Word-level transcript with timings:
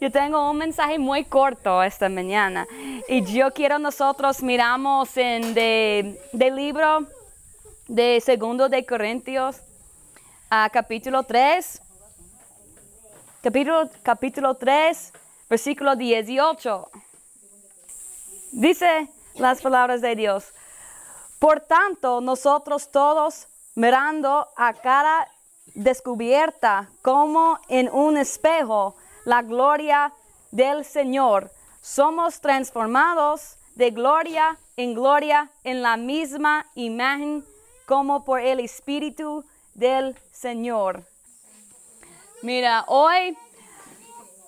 Yo 0.00 0.12
tengo 0.12 0.48
un 0.48 0.58
mensaje 0.58 0.96
muy 0.96 1.24
corto 1.24 1.82
esta 1.82 2.08
mañana 2.08 2.68
y 3.08 3.24
yo 3.24 3.52
quiero 3.52 3.80
nosotros 3.80 4.44
miramos 4.44 5.16
en 5.16 5.54
de, 5.54 6.20
libro 6.32 7.08
de 7.88 8.22
Segundo 8.24 8.68
de 8.68 8.86
Corintios 8.86 9.56
a 10.50 10.70
capítulo 10.70 11.24
3, 11.24 11.82
capítulo, 13.42 13.90
capítulo 14.04 14.54
3, 14.54 15.12
versículo 15.50 15.96
18. 15.96 16.90
Dice 18.52 19.10
las 19.34 19.60
palabras 19.60 20.00
de 20.00 20.14
Dios. 20.14 20.54
Por 21.40 21.58
tanto, 21.58 22.20
nosotros 22.20 22.92
todos 22.92 23.48
mirando 23.74 24.46
a 24.56 24.74
cara 24.74 25.26
descubierta 25.74 26.88
como 27.02 27.58
en 27.68 27.90
un 27.90 28.16
espejo 28.16 28.94
la 29.28 29.42
gloria 29.42 30.14
del 30.50 30.86
Señor, 30.86 31.52
somos 31.82 32.40
transformados 32.40 33.58
de 33.74 33.90
gloria 33.90 34.56
en 34.74 34.94
gloria 34.94 35.50
en 35.64 35.82
la 35.82 35.98
misma 35.98 36.64
imagen 36.74 37.44
como 37.84 38.24
por 38.24 38.40
el 38.40 38.58
Espíritu 38.58 39.44
del 39.74 40.16
Señor. 40.32 41.04
Mira, 42.40 42.86
hoy 42.88 43.36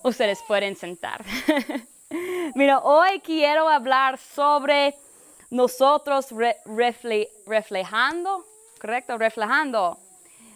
ustedes 0.02 0.40
pueden 0.48 0.74
sentar. 0.74 1.26
Mira, 2.54 2.78
hoy 2.78 3.20
quiero 3.20 3.68
hablar 3.68 4.16
sobre 4.16 4.94
nosotros 5.50 6.28
reflejando, 7.44 8.46
correcto, 8.80 9.18
reflejando 9.18 9.98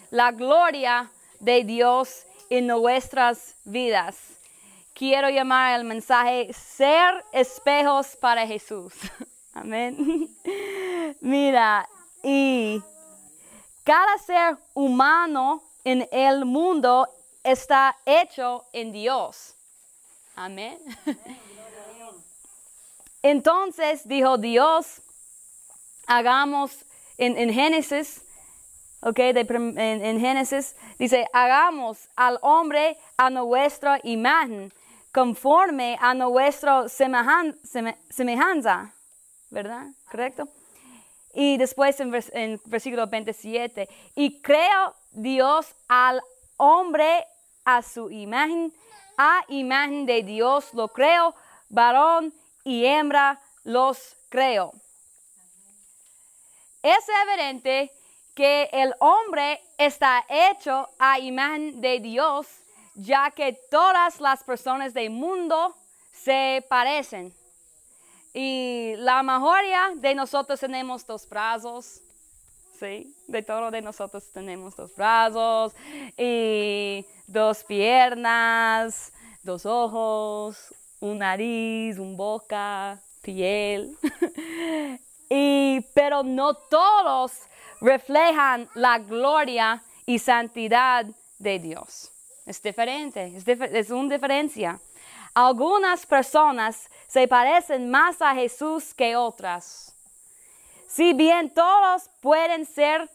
la 0.09 0.31
gloria 0.31 1.11
de 1.39 1.63
Dios 1.63 2.25
en 2.49 2.67
nuestras 2.67 3.55
vidas. 3.63 4.15
Quiero 4.93 5.29
llamar 5.29 5.79
el 5.79 5.85
mensaje 5.85 6.51
ser 6.53 7.23
espejos 7.31 8.15
para 8.15 8.47
Jesús. 8.47 8.93
Amén. 9.53 10.29
Mira, 11.21 11.87
y 12.23 12.81
cada 13.83 14.17
ser 14.17 14.57
humano 14.73 15.61
en 15.83 16.07
el 16.11 16.45
mundo 16.45 17.07
está 17.43 17.95
hecho 18.05 18.65
en 18.73 18.91
Dios. 18.91 19.55
Amén. 20.35 20.79
Entonces 23.21 24.07
dijo 24.07 24.37
Dios, 24.37 25.01
hagamos 26.07 26.85
en, 27.17 27.53
Génesis, 27.53 28.21
ok, 29.05 29.19
en, 29.19 30.19
Génesis, 30.19 30.75
dice, 30.97 31.27
hagamos 31.31 32.09
al 32.15 32.39
hombre 32.41 32.97
a 33.17 33.29
nuestra 33.29 33.99
imagen, 34.03 34.73
conforme 35.11 35.95
a 36.01 36.15
nuestra 36.15 36.89
semejanza, 36.89 38.91
¿verdad? 39.51 39.85
¿Correcto? 40.09 40.47
Y 41.35 41.57
después 41.57 41.99
en, 41.99 42.11
en 42.33 42.59
versículo 42.65 43.05
27, 43.05 43.87
y 44.15 44.41
creo 44.41 44.95
Dios 45.11 45.75
al 45.87 46.19
hombre 46.57 47.25
a 47.63 47.83
su 47.83 48.09
imagen, 48.09 48.73
a 49.19 49.41
imagen 49.49 50.07
de 50.07 50.23
Dios 50.23 50.73
lo 50.73 50.87
creo, 50.87 51.35
varón 51.69 52.33
y 52.63 52.85
hembra 52.85 53.39
los 53.63 54.17
creo. 54.29 54.73
Es 56.81 57.05
evidente 57.27 57.91
que 58.35 58.69
el 58.73 58.93
hombre 58.99 59.61
está 59.77 60.25
hecho 60.29 60.89
a 60.99 61.19
imagen 61.19 61.79
de 61.79 62.01
Dios, 62.01 62.47
ya 62.93 63.31
que 63.31 63.53
todas 63.71 64.19
las 64.19 64.43
personas 64.43 64.93
del 64.93 65.09
mundo 65.09 65.73
se 66.11 66.63
parecen. 66.69 67.33
Y 68.33 68.95
la 68.97 69.23
mayoría 69.23 69.93
de 69.95 70.13
nosotros 70.13 70.59
tenemos 70.59 71.07
dos 71.07 71.27
brazos, 71.27 72.01
¿sí? 72.77 73.15
De 73.27 73.41
todos 73.41 73.71
de 73.71 73.81
nosotros 73.81 74.29
tenemos 74.33 74.75
dos 74.75 74.93
brazos 74.93 75.73
y 76.17 77.05
dos 77.27 77.63
piernas, 77.63 79.13
dos 79.43 79.65
ojos, 79.65 80.75
un 80.99 81.19
nariz, 81.19 81.97
un 81.97 82.17
boca, 82.17 83.01
piel. 83.21 83.97
y, 85.29 85.79
pero 85.93 86.23
no 86.23 86.53
todos 86.55 87.31
reflejan 87.81 88.69
la 88.73 88.99
gloria 88.99 89.83
y 90.05 90.19
santidad 90.19 91.05
de 91.39 91.59
Dios. 91.59 92.11
Es 92.45 92.61
diferente, 92.61 93.35
es, 93.35 93.47
es 93.47 93.89
una 93.89 94.13
diferencia. 94.15 94.79
Algunas 95.33 96.05
personas 96.05 96.89
se 97.07 97.27
parecen 97.27 97.89
más 97.89 98.21
a 98.21 98.33
Jesús 98.35 98.93
que 98.93 99.15
otras. 99.15 99.93
Si 100.87 101.13
bien 101.13 101.53
todos 101.53 102.09
pueden 102.21 102.65
ser 102.65 103.09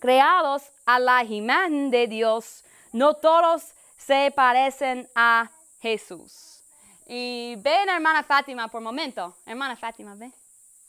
creados 0.00 0.72
a 0.86 0.98
la 0.98 1.22
imagen 1.22 1.90
de 1.90 2.08
Dios, 2.08 2.64
no 2.92 3.14
todos 3.14 3.74
se 3.96 4.32
parecen 4.34 5.08
a 5.14 5.50
Jesús. 5.80 6.64
Y 7.06 7.56
ven 7.58 7.88
hermana 7.88 8.22
Fátima 8.22 8.68
por 8.68 8.80
momento. 8.80 9.36
Hermana 9.46 9.76
Fátima, 9.76 10.14
ven. 10.14 10.32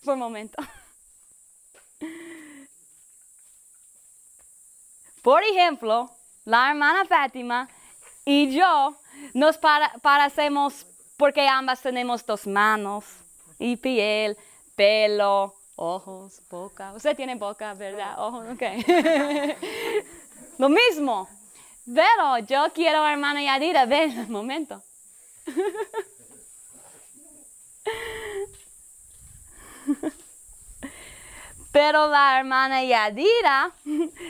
Por 0.04 0.16
momento. 0.16 0.62
Por 5.22 5.44
ejemplo, 5.44 6.10
la 6.46 6.70
hermana 6.70 7.06
Fátima 7.06 7.68
y 8.26 8.56
yo 8.56 8.96
nos 9.34 9.58
parecemos 9.58 10.86
porque 11.18 11.48
ambas 11.48 11.82
tenemos 11.82 12.26
dos 12.26 12.48
manos 12.48 13.06
y 13.60 13.78
piel, 13.78 14.38
pelo, 14.76 15.54
ojos, 15.76 16.42
boca. 16.50 16.94
Usted 16.94 17.16
tiene 17.16 17.36
boca, 17.36 17.76
¿verdad? 17.76 18.16
Ojos, 18.18 18.48
ok. 18.54 18.62
Lo 20.58 20.70
mismo. 20.70 21.30
Pero 21.86 22.40
yo 22.40 22.66
quiero, 22.74 23.06
hermana 23.06 23.44
Yadira, 23.44 23.86
ven 23.86 24.18
un 24.20 24.32
momento. 24.32 24.82
Pero 31.72 32.08
la 32.08 32.38
hermana 32.38 32.84
Yadira 32.84 33.72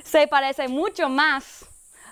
se 0.03 0.28
parece 0.28 0.68
mucho 0.68 1.09
más 1.09 1.66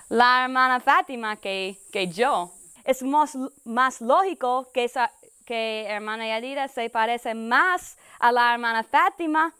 la 0.08 0.44
hermana 0.44 0.80
Fátima 0.80 1.36
que, 1.36 1.76
yo. 2.12 2.52
Es 2.84 3.02
más, 3.02 3.36
más 3.64 4.00
lógico 4.00 4.68
que, 4.72 4.84
esa, 4.84 5.10
que 5.46 5.86
hermana 5.88 6.26
Yadira 6.26 6.68
se 6.68 6.90
parece 6.90 7.34
más 7.34 7.96
a 8.18 8.32
la 8.32 8.52
hermana 8.52 8.82
Fátima 8.82 9.54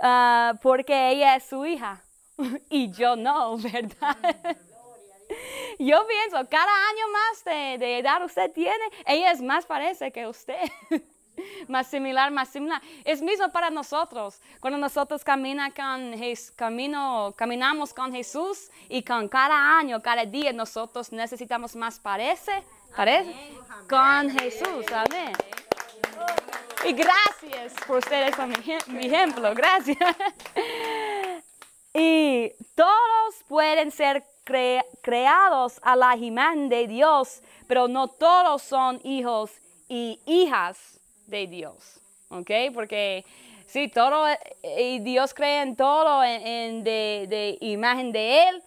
ah, 0.00 0.54
porque 0.62 1.10
ella 1.10 1.36
es 1.36 1.44
su 1.44 1.66
hija 1.66 2.02
y 2.70 2.90
yo 2.92 3.16
no, 3.16 3.56
¿verdad? 3.58 4.16
Yo 5.78 6.06
pienso, 6.06 6.48
cada 6.50 6.72
año 6.88 7.04
más 7.12 7.44
de, 7.78 7.98
edad 7.98 8.22
usted 8.24 8.50
tiene, 8.52 8.84
ella 9.06 9.30
es 9.30 9.40
más 9.40 9.64
parece 9.64 10.10
que 10.10 10.26
usted. 10.26 10.60
más 11.68 11.86
similar, 11.88 12.30
más 12.30 12.48
similar. 12.48 12.80
Es 13.04 13.22
mismo 13.22 13.50
para 13.50 13.70
nosotros. 13.70 14.40
Cuando 14.60 14.78
nosotros 14.78 15.24
camina 15.24 15.70
con, 15.70 16.14
camino, 16.56 17.34
caminamos 17.36 17.94
con 17.94 18.12
Jesús 18.12 18.70
y 18.88 19.02
con 19.02 19.28
cada 19.28 19.78
año, 19.78 20.00
cada 20.02 20.24
día, 20.24 20.52
nosotros 20.52 21.12
necesitamos 21.12 21.76
más 21.76 21.98
parece, 21.98 22.62
parece 22.96 23.34
con 23.88 24.30
Jesús. 24.30 24.86
Amén. 24.92 25.32
Y 26.84 26.92
gracias 26.92 27.74
por 27.86 27.98
ustedes 27.98 28.34
con 28.36 28.48
mi 28.48 29.06
ejemplo. 29.06 29.54
Gracias. 29.54 29.98
Y 31.92 32.52
todos 32.76 33.44
pueden 33.48 33.90
ser 33.90 34.24
creados 35.02 35.80
a 35.82 35.96
la 35.96 36.16
imagen 36.16 36.68
de 36.68 36.86
Dios, 36.86 37.42
pero 37.66 37.88
no 37.88 38.08
todos 38.08 38.62
son 38.62 39.00
hijos 39.04 39.50
y 39.88 40.20
hijas 40.26 40.99
de 41.30 41.46
Dios. 41.46 42.00
¿Ok? 42.28 42.50
Porque 42.74 43.24
sí, 43.66 43.88
todo, 43.88 44.26
y 44.78 44.98
Dios 44.98 45.32
cree 45.32 45.62
en 45.62 45.76
todo 45.76 46.22
en, 46.24 46.84
de, 46.84 47.56
imagen 47.60 48.12
de 48.12 48.48
Él, 48.48 48.62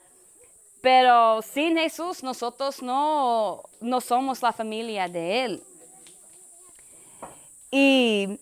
pero 0.82 1.42
sin 1.42 1.78
Jesús 1.78 2.24
nosotros 2.24 2.82
no, 2.82 3.64
no 3.80 4.02
somos 4.02 4.42
la 4.42 4.52
familia 4.52 5.08
de 5.08 5.46
Él. 5.46 5.64
Y 7.72 8.40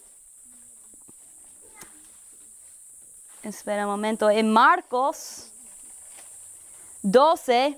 espera 3.44 3.86
un 3.86 3.92
momento, 3.92 4.30
en 4.30 4.52
Marcos 4.52 5.52
12, 7.02 7.78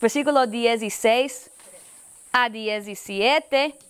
versículo 0.00 0.46
16 0.46 1.50
a 2.32 2.48
17. 2.48 3.89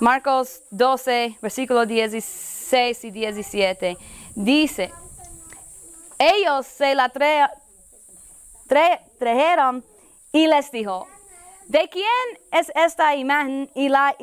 Marcos 0.00 0.62
12, 0.70 1.38
versículo 1.42 1.84
16 1.86 3.04
y 3.04 3.10
17. 3.10 3.98
Dice, 4.34 4.92
ellos 6.18 6.66
se 6.66 6.94
la 6.94 7.12
tre- 7.12 7.50
trajeron 9.18 9.84
y 10.32 10.46
les 10.46 10.70
dijo, 10.70 11.06
¿de 11.66 11.88
quién 11.88 12.04
es 12.52 12.70
esta 12.74 13.14
imagen 13.16 13.70
y 13.74 13.88
la, 13.88 14.14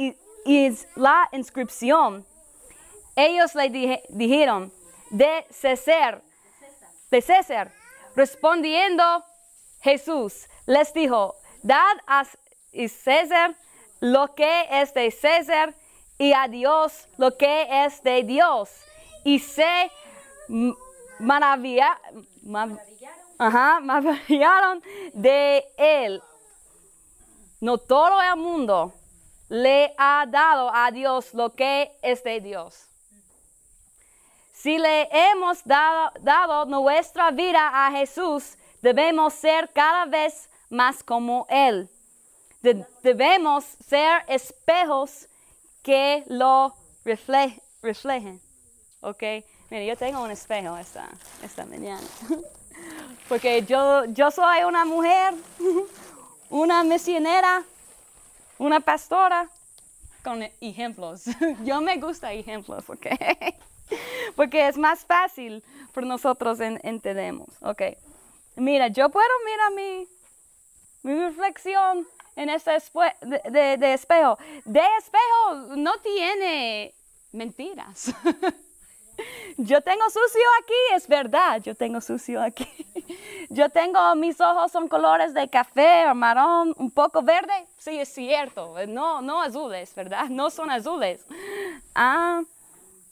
inscripción? 1.34 2.26
Ellos 3.16 3.54
le 3.56 3.70
dije- 3.70 4.04
dijeron, 4.10 4.72
de 5.10 5.46
César, 5.50 6.22
de 7.12 7.22
César. 7.22 7.72
Respondiendo 8.16 9.04
Jesús, 9.82 10.48
les 10.66 10.94
dijo, 10.94 11.36
dad 11.64 11.98
a 12.08 12.26
César 12.88 13.56
lo 14.06 14.36
que 14.36 14.68
es 14.70 14.94
de 14.94 15.10
César 15.10 15.74
y 16.20 16.34
a 16.34 16.48
Dios 16.48 17.08
lo 17.18 17.36
que 17.38 17.86
es 17.86 18.04
de 18.04 18.22
Dios. 18.24 18.70
Y 19.24 19.40
se 19.40 19.92
maravilla- 21.20 22.00
ma- 22.44 22.78
ajá, 23.40 23.80
maravillaron 23.80 24.84
de 25.14 25.66
él. 25.78 26.22
No 27.60 27.80
todo 27.80 28.22
el 28.22 28.36
mundo 28.36 28.94
le 29.50 29.94
ha 29.98 30.26
dado 30.28 30.72
a 30.72 30.92
Dios 30.92 31.34
lo 31.34 31.54
que 31.54 31.98
es 32.04 32.24
de 32.24 32.42
Dios. 32.42 32.88
Si 34.54 34.78
le 34.78 35.10
hemos 35.12 35.64
dado, 35.64 36.12
dado 36.22 36.66
nuestra 36.66 37.32
vida 37.32 37.88
a 37.88 37.92
Jesús, 37.92 38.56
debemos 38.84 39.34
ser 39.34 39.72
cada 39.74 40.06
vez 40.06 40.48
más 40.70 41.04
como 41.04 41.48
Él. 41.50 41.90
De- 42.66 42.84
debemos 43.04 43.64
ser 43.88 44.24
espejos 44.28 45.28
que 45.84 46.24
lo 46.28 46.74
refle- 47.06 47.62
reflejen. 47.84 48.42
¿Ok? 49.02 49.22
Mire, 49.70 49.86
yo 49.86 49.96
tengo 49.96 50.24
un 50.24 50.32
espejo 50.32 50.76
esta, 50.76 51.08
esta 51.44 51.64
mañana. 51.68 52.02
Porque 53.30 53.62
yo, 53.66 54.06
yo 54.06 54.32
soy 54.32 54.64
una 54.64 54.84
mujer, 54.84 55.36
una 56.50 56.84
misionera, 56.84 57.64
una 58.58 58.80
pastora 58.80 59.48
con 60.24 60.42
ejemplos. 60.60 61.26
Yo 61.64 61.82
me 61.82 61.98
gusta 61.98 62.34
ejemplos, 62.34 62.84
¿ok? 62.90 63.06
Porque 64.36 64.68
es 64.68 64.76
más 64.76 65.06
fácil 65.06 65.64
para 65.94 66.08
nosotros 66.08 66.60
en- 66.62 66.80
entendemos, 66.84 67.48
¿ok? 67.62 67.82
Mira, 68.56 68.88
yo 68.88 69.10
puedo 69.10 69.28
mirar 69.46 69.72
mi, 69.74 70.08
mi 71.04 71.20
reflexión 71.20 72.08
en 72.36 72.50
este 72.50 72.72
de, 73.22 73.42
de- 73.50 73.78
de 73.78 73.94
espejo. 73.94 74.38
De 74.66 74.82
espejo 75.00 75.76
no 75.76 75.98
tiene 76.00 76.94
mentiras. 77.32 78.14
Yo 79.58 79.80
tengo 79.82 80.04
sucio 80.10 80.42
aquí, 80.62 80.96
es 80.96 81.08
verdad, 81.08 81.62
yo 81.64 81.74
tengo 81.74 82.02
sucio 82.02 82.42
aquí. 82.42 82.68
Yo 83.50 83.70
tengo, 83.70 84.14
mis 84.16 84.42
ojos 84.42 84.72
son 84.72 84.88
colores 84.90 85.34
de 85.34 85.48
café 85.48 86.06
o 86.10 86.16
marrón, 86.16 86.74
un 86.78 86.92
poco 86.92 87.22
verde. 87.22 87.54
Sí, 87.78 87.98
es 87.98 88.10
cierto, 88.10 88.76
no, 88.88 89.22
no 89.22 89.42
azules, 89.42 89.94
¿verdad? 89.96 90.26
No 90.30 90.50
son 90.50 90.70
azules. 90.72 91.26
Ah, 91.94 92.42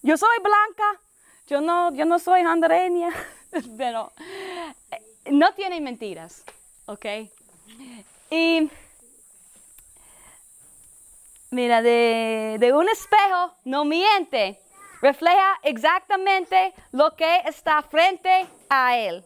yo 0.02 0.18
soy 0.18 0.38
blanca, 0.40 1.00
yo 1.48 1.62
no, 1.62 1.94
yo 1.94 2.04
no 2.06 2.20
soy 2.20 2.42
hondureña, 2.46 3.10
pero 3.78 4.12
eh, 4.92 5.02
no 5.32 5.54
tiene 5.54 5.80
mentiras, 5.80 6.44
¿ok? 6.88 7.06
Y 8.32 8.70
Mira, 11.54 11.84
de, 11.84 12.58
de 12.60 12.74
un 12.74 12.90
espejo 12.90 13.56
no 13.64 13.86
miente. 13.86 14.60
Refleja 15.04 15.60
exactamente 15.62 16.74
lo 16.92 17.16
que 17.16 17.42
está 17.46 17.84
frente 17.84 18.48
a 18.70 18.98
él. 18.98 19.24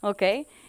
¿Ok? 0.00 0.22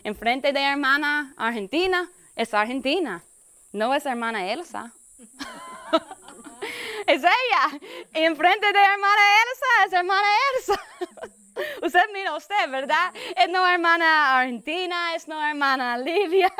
Enfrente 0.03 0.51
de 0.51 0.63
hermana 0.63 1.35
Argentina 1.37 2.09
es 2.35 2.55
Argentina. 2.55 3.23
No 3.71 3.93
es 3.93 4.03
hermana 4.07 4.51
Elsa. 4.51 4.93
es 7.05 7.21
ella. 7.21 7.79
Enfrente 8.11 8.73
de 8.73 8.79
hermana 8.79 9.21
Elsa 9.43 9.85
es 9.85 9.93
hermana 9.93 10.27
Elsa. 10.55 10.81
usted 11.85 12.05
mira 12.13 12.35
usted, 12.35 12.67
¿verdad? 12.71 13.13
Es 13.35 13.47
no 13.49 13.67
hermana 13.67 14.39
Argentina, 14.39 15.13
es 15.13 15.27
no 15.27 15.39
hermana 15.47 15.99
Livia. 15.99 16.51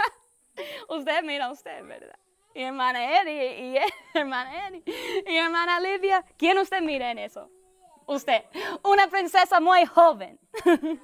usted 0.89 1.23
mira 1.23 1.49
usted, 1.49 1.83
¿verdad? 1.83 2.19
Y 2.55 2.63
hermana 2.63 3.21
Eddie, 3.21 3.59
y 4.13 4.17
hermana 4.17 4.67
Eddie, 4.67 4.83
y 5.27 5.35
hermana 5.35 5.79
Livia. 5.81 6.25
¿Quién 6.37 6.57
usted 6.57 6.81
mira 6.81 7.11
en 7.11 7.19
eso? 7.19 7.49
Usted. 8.05 8.45
Una 8.81 9.07
princesa 9.07 9.59
muy 9.59 9.85
joven. 9.85 10.39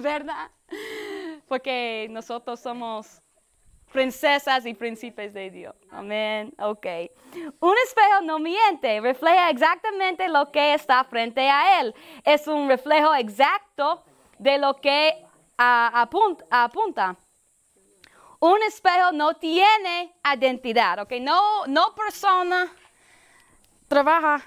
¿Verdad? 0.00 0.50
Porque 1.46 2.08
nosotros 2.10 2.58
somos 2.58 3.22
princesas 3.92 4.66
y 4.66 4.74
príncipes 4.74 5.32
de 5.32 5.50
Dios. 5.50 5.76
Amén. 5.92 6.52
Ok. 6.58 6.86
Un 7.60 7.74
espejo 7.84 8.22
no 8.24 8.40
miente, 8.40 9.00
refleja 9.00 9.48
exactamente 9.50 10.28
lo 10.28 10.50
que 10.50 10.74
está 10.74 11.04
frente 11.04 11.48
a 11.48 11.80
él. 11.80 11.94
Es 12.24 12.48
un 12.48 12.68
reflejo 12.68 13.14
exacto 13.14 14.02
de 14.38 14.58
lo 14.58 14.74
que 14.74 15.24
apunta. 15.56 17.16
Un 18.38 18.62
espejo 18.62 19.12
no 19.12 19.34
tiene 19.34 20.14
identidad, 20.34 20.98
¿ok? 21.00 21.12
No, 21.20 21.66
no 21.66 21.94
persona 21.94 22.70
trabaja 23.88 24.42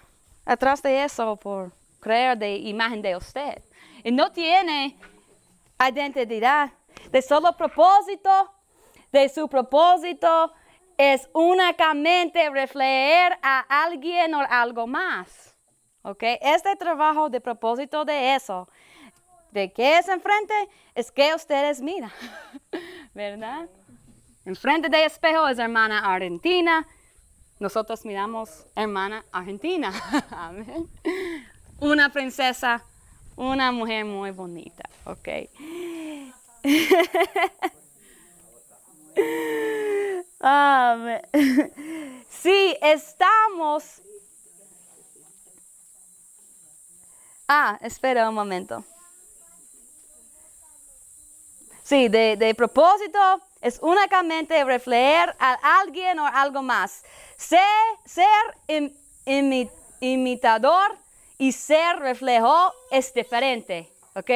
atrás 0.45 0.81
de 0.81 1.03
eso 1.03 1.36
por 1.36 1.71
creer 2.00 2.38
de 2.38 2.56
imagen 2.56 3.01
de 3.01 3.15
usted. 3.15 3.63
Y 4.03 4.12
no 4.12 4.31
tiene 4.31 4.97
identidad. 5.80 6.71
De 7.12 7.21
solo 7.21 7.56
propósito, 7.56 8.51
de 9.12 9.30
su 9.30 9.47
propósito 9.47 10.53
es 10.97 11.30
únicamente 11.33 12.50
reflejar 12.50 13.39
a 13.41 13.86
alguien 13.86 14.33
o 14.36 14.41
algo 14.50 14.86
más. 14.86 15.56
¿Ok? 16.01 16.24
Este 16.41 16.75
trabajo 16.75 17.30
de 17.30 17.41
propósito 17.41 18.06
de 18.06 18.36
eso, 18.36 18.68
de 19.51 19.71
qué 19.71 19.97
es 19.97 20.07
enfrente, 20.07 20.53
es 20.95 21.12
que 21.12 21.33
ustedes 21.33 21.81
miran. 21.81 22.12
¿Verdad? 23.13 23.69
Enfrente 24.45 24.88
del 24.89 25.06
espejo 25.06 25.47
es 25.47 25.59
hermana 25.59 26.00
Argentina. 26.00 26.88
Nosotros 27.59 28.03
miramos 28.06 28.65
hermana 28.75 29.24
Argentina. 29.31 29.94
Amén. 30.31 30.89
Una 31.80 32.09
princesa, 32.09 32.83
una 33.36 33.71
mujer 33.71 34.06
muy 34.06 34.31
bonita. 34.31 34.89
Ok. 35.03 35.27
Amén. 40.39 41.22
Sí, 42.29 42.75
estamos. 42.81 44.01
Ah, 47.46 47.77
espera 47.81 48.29
un 48.29 48.36
momento. 48.36 48.86
Sí, 51.84 52.08
de, 52.08 52.38
de 52.38 52.55
propósito 52.55 53.41
es 53.62 53.80
únicamente 53.82 54.63
reflejar 54.63 55.36
a 55.39 55.80
alguien 55.82 56.20
o 56.20 56.25
algo 56.25 56.62
más. 56.62 57.04
Ser, 57.38 57.60
ser 58.06 58.28
im- 58.68 58.94
imi- 59.25 59.72
imitador 60.00 60.98
y 61.38 61.51
ser 61.51 62.00
reflejo 62.00 62.74
es 62.92 63.13
diferente, 63.13 63.89
¿ok? 64.16 64.32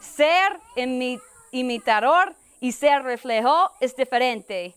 Ser 0.00 0.58
imi- 0.76 1.20
imitador 1.50 2.34
y 2.60 2.72
ser 2.72 3.02
reflejo 3.02 3.70
es 3.80 3.94
diferente. 3.96 4.74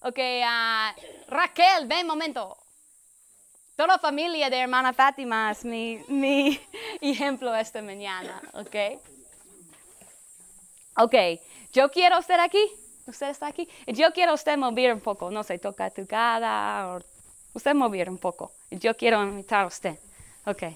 Ok, 0.00 0.18
ah, 0.44 0.94
Raquel, 1.28 1.86
ven 1.86 2.02
un 2.02 2.06
momento. 2.08 2.56
Toda 3.76 3.88
la 3.88 3.98
familia 3.98 4.48
de 4.48 4.58
hermana 4.58 4.92
Fátima 4.92 5.50
es 5.50 5.64
mi, 5.64 6.00
mi 6.08 6.58
ejemplo 7.00 7.54
esta 7.54 7.82
mañana, 7.82 8.40
¿ok? 8.54 9.00
Ok, 10.98 11.14
yo 11.72 11.90
quiero 11.90 12.18
usted 12.18 12.38
aquí. 12.40 12.58
¿Usted 13.06 13.28
está 13.30 13.46
aquí? 13.46 13.68
Yo 13.86 14.12
quiero 14.12 14.34
usted 14.34 14.56
mover 14.58 14.92
un 14.92 15.00
poco. 15.00 15.30
No 15.30 15.42
sé, 15.44 15.58
toca 15.58 15.90
tu 15.90 16.06
cara. 16.06 16.96
O 16.96 17.00
usted 17.54 17.74
mover 17.74 18.10
un 18.10 18.18
poco. 18.18 18.52
Yo 18.70 18.94
quiero 18.96 19.22
invitar 19.22 19.64
a 19.64 19.66
usted. 19.66 19.98
Ok. 20.44 20.62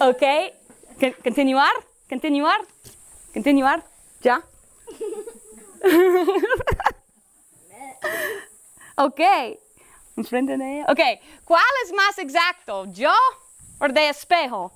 ok. 0.00 0.22
Con- 1.00 1.14
Continuar. 1.22 1.72
Continuar. 2.08 2.60
Continuar. 3.34 3.84
¿Ya? 4.22 4.42
ok. 8.96 9.20
Enfrente 10.16 10.56
de 10.56 10.76
ella. 10.78 10.86
Ok, 10.88 11.00
¿cuál 11.44 11.62
es 11.84 11.92
más 11.92 12.18
exacto? 12.18 12.86
¿Yo 12.86 13.12
o 13.78 13.88
de 13.88 14.08
espejo? 14.08 14.72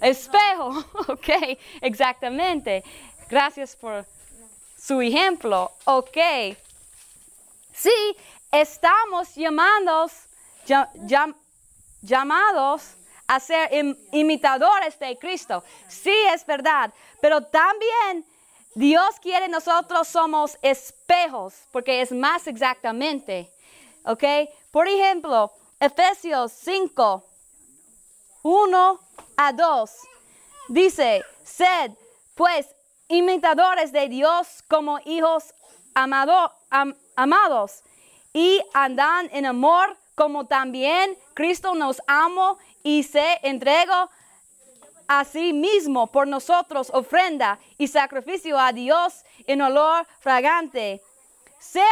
Espejo. 0.00 0.84
Ok, 1.08 1.28
exactamente. 1.80 2.82
Gracias 3.28 3.76
por 3.76 4.04
su 4.78 5.00
ejemplo. 5.00 5.70
Ok. 5.84 6.16
Sí, 7.72 8.16
estamos 8.52 9.34
llamando, 9.34 10.06
llam- 10.66 10.90
llam- 11.06 11.34
llamados 12.02 12.94
a 13.26 13.40
ser 13.40 13.70
im- 13.72 13.96
imitadores 14.12 14.98
de 14.98 15.16
Cristo. 15.18 15.64
Sí, 15.88 16.14
es 16.32 16.44
verdad, 16.46 16.92
pero 17.20 17.40
también 17.42 18.24
Dios 18.74 19.18
quiere 19.20 19.48
nosotros 19.48 20.06
somos 20.08 20.58
espejos, 20.62 21.54
porque 21.72 22.00
es 22.02 22.12
más 22.12 22.46
exactamente. 22.46 23.50
¿Ok? 24.04 24.22
Por 24.70 24.86
ejemplo, 24.86 25.50
Efesios 25.80 26.52
5, 26.52 27.24
1 28.44 29.00
a 29.38 29.52
2. 29.52 29.90
Dice, 30.68 31.24
sed 31.44 31.92
pues 32.34 32.66
imitadores 33.08 33.90
de 33.90 34.08
Dios 34.08 34.62
como 34.68 34.98
hijos 35.06 35.54
amado- 35.94 36.52
am- 36.70 36.94
amados 37.16 37.82
y 38.34 38.60
andan 38.74 39.30
en 39.32 39.46
amor 39.46 39.96
como 40.14 40.46
también 40.46 41.16
Cristo 41.32 41.74
nos 41.74 42.02
amó 42.06 42.58
y 42.82 43.02
se 43.04 43.40
entregó 43.42 44.10
a 45.08 45.24
sí 45.24 45.52
mismo 45.54 46.06
por 46.08 46.26
nosotros 46.28 46.90
ofrenda 46.92 47.58
y 47.78 47.88
sacrificio 47.88 48.58
a 48.58 48.72
Dios 48.72 49.24
en 49.46 49.62
olor 49.62 50.06
fragante. 50.20 51.02
Ser 51.58 51.84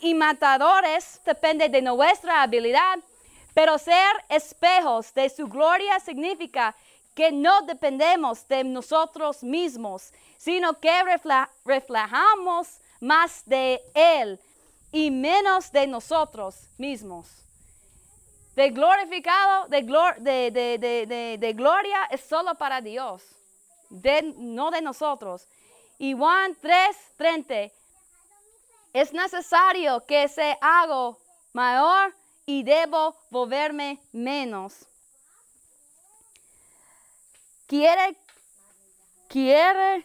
imitadores 0.00 1.20
depende 1.24 1.68
de 1.68 1.80
nuestra 1.80 2.42
habilidad, 2.42 2.98
pero 3.54 3.78
ser 3.78 4.12
espejos 4.28 5.12
de 5.14 5.28
su 5.28 5.46
gloria 5.48 6.00
significa 6.00 6.74
que 7.14 7.30
no 7.30 7.62
dependemos 7.62 8.46
de 8.48 8.64
nosotros 8.64 9.42
mismos, 9.42 10.12
sino 10.38 10.80
que 10.80 10.90
reflejamos 11.64 12.80
más 13.00 13.42
de 13.44 13.82
Él 13.94 14.40
y 14.90 15.10
menos 15.10 15.70
de 15.72 15.86
nosotros 15.86 16.68
mismos. 16.78 17.28
De 18.56 18.70
glorificado, 18.70 19.68
de, 19.68 19.82
glor- 19.84 20.16
de, 20.18 20.50
de- 20.50 20.78
de- 20.78 21.06
de- 21.06 21.38
de 21.38 21.52
gloria 21.52 22.04
es 22.10 22.20
solo 22.22 22.54
para 22.54 22.80
Dios, 22.80 23.22
no 24.36 24.70
de 24.70 24.82
nosotros. 24.82 25.46
Y 25.98 26.14
Juan 26.14 26.54
3:30, 26.56 27.70
es 28.92 29.12
necesario 29.12 30.04
que 30.06 30.28
se 30.28 30.56
haga 30.60 31.16
mayor 31.52 32.14
y 32.52 32.62
debo 32.62 33.16
volverme 33.30 33.98
menos. 34.12 34.84
Quiere, 37.66 38.14
quiere 39.26 40.04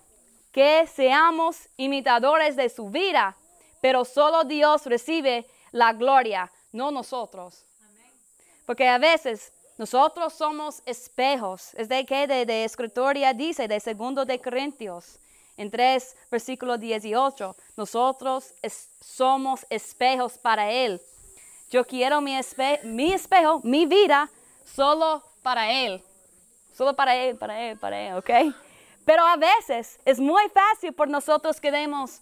que 0.53 0.87
seamos 0.87 1.67
imitadores 1.75 2.55
de 2.55 2.69
su 2.69 2.89
vida, 2.89 3.35
pero 3.81 4.05
solo 4.05 4.45
Dios 4.45 4.85
recibe 4.85 5.45
la 5.73 5.91
gloria, 5.91 6.49
no 6.71 6.89
nosotros. 6.89 7.65
Porque 8.65 8.87
a 8.87 8.97
veces 8.97 9.51
nosotros 9.77 10.33
somos 10.33 10.81
espejos. 10.85 11.73
Es 11.73 11.89
de 11.89 12.05
que 12.05 12.27
de, 12.27 12.45
de 12.45 12.63
escritoria 12.63 13.33
dice, 13.33 13.67
de 13.67 13.81
segundo 13.81 14.23
de 14.23 14.39
Corintios, 14.39 15.19
en 15.57 15.69
3, 15.69 16.15
versículo 16.31 16.77
18. 16.77 17.55
Nosotros 17.75 18.53
somos 19.01 19.65
espejos 19.69 20.37
para 20.37 20.71
Él. 20.71 21.01
Yo 21.69 21.85
quiero 21.85 22.21
mi, 22.21 22.35
espe- 22.37 22.81
mi 22.83 23.13
espejo, 23.13 23.59
mi 23.63 23.85
vida, 23.85 24.29
solo 24.63 25.21
para 25.43 25.71
Él. 25.71 26.03
Solo 26.73 26.95
para 26.95 27.15
Él, 27.15 27.35
para 27.37 27.59
Él, 27.61 27.77
para 27.77 27.99
Él, 27.99 28.15
¿ok? 28.17 28.29
Pero 29.05 29.25
a 29.25 29.35
veces 29.37 29.99
es 30.05 30.19
muy 30.19 30.43
fácil 30.49 30.93
por 30.93 31.07
nosotros 31.07 31.59
queremos, 31.59 32.21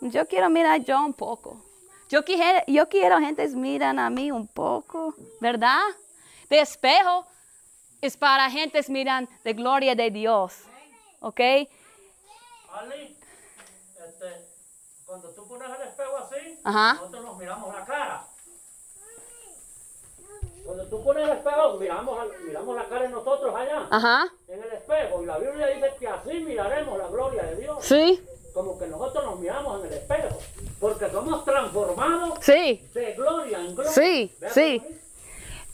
yo 0.00 0.26
quiero 0.26 0.50
mirar 0.50 0.80
yo 0.84 0.98
un 1.04 1.12
poco. 1.14 1.64
Yo 2.08 2.24
quiero, 2.24 2.60
yo 2.66 2.88
quiero 2.88 3.18
gentes 3.20 3.54
miran 3.54 3.98
a 3.98 4.10
mí 4.10 4.30
un 4.32 4.46
poco, 4.48 5.14
¿verdad? 5.40 5.80
De 6.48 6.58
espejo 6.60 7.24
es 8.00 8.16
para 8.16 8.50
gentes 8.50 8.90
miran 8.90 9.28
de 9.44 9.52
gloria 9.52 9.94
de 9.94 10.10
Dios, 10.10 10.54
¿ok? 11.20 11.40
Ali, 12.72 13.16
este, 14.06 14.48
cuando 15.06 15.30
tú 15.30 15.46
pones 15.46 15.68
el 15.70 15.86
espejo 15.88 16.16
así, 16.18 16.58
Ajá. 16.64 16.94
nosotros 16.94 17.24
nos 17.24 17.38
miramos 17.38 17.72
la 17.74 17.84
cara. 17.84 18.26
Tú 20.90 21.02
pones 21.04 21.22
el 21.24 21.30
espejo, 21.30 21.78
miramos, 21.78 22.18
miramos 22.44 22.76
la 22.76 22.84
cara 22.84 23.02
de 23.02 23.08
nosotros 23.10 23.54
allá, 23.54 23.86
Ajá, 23.90 24.26
en 24.48 24.62
el 24.62 24.72
espejo. 24.72 25.22
Y 25.22 25.26
la 25.26 25.38
Biblia 25.38 25.68
dice 25.68 25.92
que 25.98 26.08
así 26.08 26.40
miraremos 26.40 26.98
la 26.98 27.06
gloria 27.06 27.42
de 27.44 27.56
Dios. 27.56 27.78
sí, 27.84 28.20
Como 28.52 28.76
que 28.78 28.88
nosotros 28.88 29.24
nos 29.24 29.38
miramos 29.38 29.80
en 29.80 29.86
el 29.86 29.92
espejo. 29.98 30.38
Porque 30.80 31.08
somos 31.10 31.44
transformados 31.44 32.38
sí. 32.40 32.84
de 32.92 33.12
gloria 33.14 33.58
en 33.58 33.74
gloria. 33.74 33.92
Sí, 33.92 34.34
¿Ves 34.40 34.52
sí. 34.52 34.82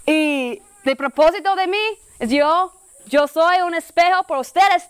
Y 0.05 0.63
de 0.85 0.97
propósito 0.97 1.57
de 1.57 1.67
mí, 1.67 1.99
es 2.19 2.31
yo, 2.31 2.73
yo 3.07 3.27
soy 3.27 3.63
un 3.63 3.75
espejo, 3.75 4.23
pero 4.29 4.41
ustedes, 4.41 4.89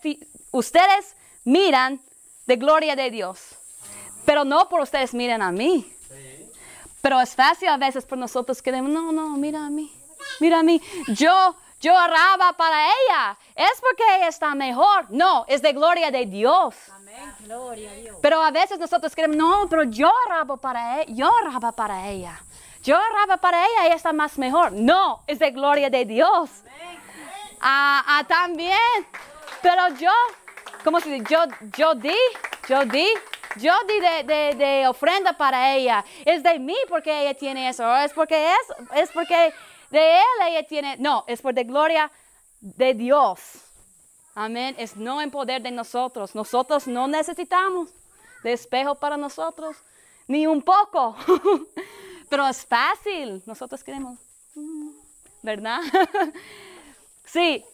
ustedes 0.50 1.16
miran 1.44 2.00
de 2.46 2.56
gloria 2.56 2.96
de 2.96 3.10
Dios. 3.10 3.56
Pero 4.24 4.44
no 4.44 4.68
por 4.68 4.80
ustedes 4.80 5.14
miran 5.14 5.40
a 5.40 5.52
mí. 5.52 5.90
Pero 7.00 7.20
es 7.20 7.36
fácil 7.36 7.68
a 7.68 7.76
veces 7.76 8.04
por 8.04 8.18
nosotros 8.18 8.60
que 8.60 8.72
no, 8.72 9.12
no, 9.12 9.36
mira 9.36 9.64
a 9.64 9.70
mí, 9.70 9.92
mira 10.40 10.60
a 10.60 10.62
mí. 10.62 10.80
Yo, 11.08 11.54
yo 11.80 11.94
oraba 11.94 12.52
para 12.54 12.86
ella. 12.86 13.36
Es 13.54 13.80
porque 13.80 14.02
ella 14.16 14.28
está 14.28 14.54
mejor. 14.54 15.06
No, 15.10 15.44
es 15.48 15.62
de 15.62 15.72
gloria 15.72 16.10
de 16.10 16.26
Dios. 16.26 16.74
Pero 18.20 18.42
a 18.42 18.50
veces 18.50 18.78
nosotros 18.78 19.14
queremos, 19.14 19.36
no, 19.36 19.66
pero 19.68 19.84
yo 19.84 20.10
oraba 20.26 20.56
para 20.56 21.00
ella, 21.02 21.12
yo 21.14 21.30
oraba 21.42 21.72
para 21.72 22.08
ella. 22.08 22.40
Yo 22.82 22.96
oraba 22.96 23.36
para 23.38 23.64
ella, 23.66 23.86
ella 23.86 23.94
está 23.96 24.12
más 24.12 24.38
mejor. 24.38 24.72
No, 24.72 25.22
es 25.26 25.38
de 25.38 25.50
gloria 25.50 25.90
de 25.90 26.04
Dios. 26.04 26.50
Ah, 27.60 28.04
ah, 28.06 28.24
también. 28.28 28.78
Pero 29.62 29.88
yo, 29.98 30.10
¿cómo 30.84 31.00
se 31.00 31.08
dice? 31.10 31.24
Yo, 31.28 31.40
yo 31.76 31.94
di, 31.94 32.14
yo 32.68 32.84
di, 32.84 33.08
yo 33.56 33.72
di 33.88 34.00
de, 34.00 34.22
de- 34.24 34.54
de 34.54 34.86
ofrenda 34.88 35.32
para 35.32 35.74
ella. 35.74 36.04
Es 36.24 36.42
de 36.42 36.58
mí 36.58 36.76
porque 36.88 37.22
ella 37.22 37.34
tiene 37.36 37.68
eso. 37.68 37.96
Es 37.96 38.12
porque 38.12 38.52
es, 38.52 38.96
es 39.02 39.10
porque 39.10 39.52
de 39.90 40.18
él 40.18 40.24
ella 40.48 40.66
tiene. 40.66 40.96
No, 40.98 41.24
es 41.26 41.40
por 41.42 41.54
de 41.54 41.64
gloria 41.64 42.10
de 42.60 42.94
Dios. 42.94 43.40
Amén. 44.34 44.74
Es 44.78 44.96
no 44.96 45.20
en 45.22 45.30
poder 45.30 45.62
de 45.62 45.70
nosotros. 45.70 46.34
Nosotros 46.34 46.86
no 46.86 47.08
necesitamos 47.08 47.90
de 48.42 48.52
espejo 48.52 48.94
para 48.94 49.16
nosotros, 49.16 49.76
ni 50.28 50.46
un 50.46 50.62
poco. 50.62 51.16
Pero 52.28 52.46
es 52.46 52.66
fácil. 52.66 53.42
Nosotros 53.46 53.82
queremos, 53.84 54.18
¿verdad? 55.42 55.80
sí, 57.24 57.64